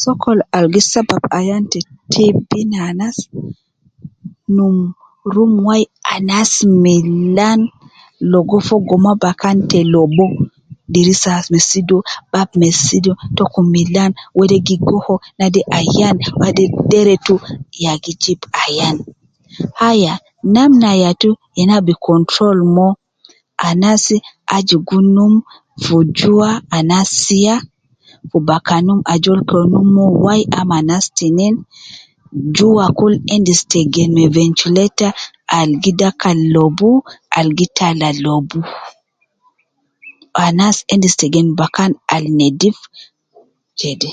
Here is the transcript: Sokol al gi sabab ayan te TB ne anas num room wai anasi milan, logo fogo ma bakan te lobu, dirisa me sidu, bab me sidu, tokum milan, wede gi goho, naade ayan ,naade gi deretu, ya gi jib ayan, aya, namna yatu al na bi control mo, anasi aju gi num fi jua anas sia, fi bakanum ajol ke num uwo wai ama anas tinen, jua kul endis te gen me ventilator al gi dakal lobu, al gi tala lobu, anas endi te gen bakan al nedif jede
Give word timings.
Sokol 0.00 0.38
al 0.56 0.66
gi 0.72 0.82
sabab 0.92 1.24
ayan 1.38 1.64
te 1.72 1.78
TB 2.12 2.48
ne 2.70 2.78
anas 2.90 3.16
num 4.56 4.76
room 5.34 5.54
wai 5.66 5.82
anasi 6.14 6.64
milan, 6.84 7.60
logo 8.32 8.56
fogo 8.68 8.94
ma 9.04 9.12
bakan 9.22 9.56
te 9.70 9.78
lobu, 9.94 10.24
dirisa 10.92 11.32
me 11.52 11.58
sidu, 11.68 11.96
bab 12.32 12.48
me 12.60 12.68
sidu, 12.84 13.12
tokum 13.36 13.66
milan, 13.74 14.10
wede 14.38 14.56
gi 14.66 14.76
goho, 14.88 15.14
naade 15.38 15.60
ayan 15.80 16.16
,naade 16.38 16.64
gi 16.74 16.80
deretu, 16.90 17.34
ya 17.84 17.92
gi 18.04 18.12
jib 18.22 18.40
ayan, 18.64 18.96
aya, 19.88 20.14
namna 20.54 20.90
yatu 21.02 21.30
al 21.58 21.64
na 21.68 21.76
bi 21.86 21.94
control 22.08 22.58
mo, 22.76 22.86
anasi 23.68 24.16
aju 24.56 24.76
gi 24.88 24.98
num 25.14 25.34
fi 25.82 25.96
jua 26.18 26.48
anas 26.76 27.08
sia, 27.24 27.54
fi 28.28 28.38
bakanum 28.48 29.00
ajol 29.12 29.40
ke 29.48 29.58
num 29.72 29.90
uwo 30.02 30.20
wai 30.24 30.42
ama 30.58 30.76
anas 30.82 31.04
tinen, 31.16 31.54
jua 32.56 32.84
kul 32.98 33.14
endis 33.34 33.60
te 33.70 33.80
gen 33.94 34.10
me 34.16 34.24
ventilator 34.36 35.14
al 35.58 35.70
gi 35.82 35.92
dakal 36.00 36.38
lobu, 36.54 36.90
al 37.38 37.48
gi 37.58 37.66
tala 37.76 38.08
lobu, 38.24 38.58
anas 40.46 40.76
endi 40.92 41.08
te 41.20 41.26
gen 41.34 41.48
bakan 41.58 41.92
al 42.14 42.24
nedif 42.38 42.76
jede 43.78 44.10